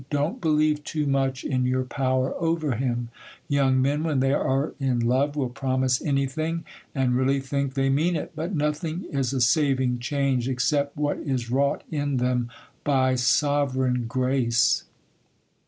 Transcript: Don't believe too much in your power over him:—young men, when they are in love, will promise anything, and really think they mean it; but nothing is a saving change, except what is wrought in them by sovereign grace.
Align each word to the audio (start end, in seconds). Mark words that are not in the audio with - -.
Don't 0.09 0.41
believe 0.41 0.83
too 0.83 1.05
much 1.05 1.43
in 1.43 1.63
your 1.67 1.83
power 1.83 2.33
over 2.41 2.71
him:—young 2.73 3.79
men, 3.79 4.01
when 4.03 4.19
they 4.19 4.33
are 4.33 4.73
in 4.79 4.99
love, 4.99 5.35
will 5.35 5.49
promise 5.49 6.01
anything, 6.01 6.65
and 6.95 7.15
really 7.15 7.39
think 7.39 7.75
they 7.75 7.87
mean 7.87 8.15
it; 8.15 8.31
but 8.35 8.55
nothing 8.55 9.03
is 9.11 9.31
a 9.31 9.39
saving 9.39 9.99
change, 9.99 10.49
except 10.49 10.97
what 10.97 11.19
is 11.19 11.51
wrought 11.51 11.83
in 11.91 12.17
them 12.17 12.49
by 12.83 13.13
sovereign 13.13 14.07
grace. 14.07 14.85